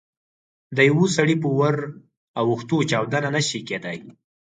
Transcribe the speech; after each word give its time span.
د 0.75 0.77
یوه 0.89 1.05
سړي 1.17 1.35
په 1.43 1.49
ور 1.57 1.75
اوښتو 2.39 2.77
چاودنه 2.91 3.29
نه 3.35 3.41
شي 3.47 3.59
کېدای. 3.69 3.97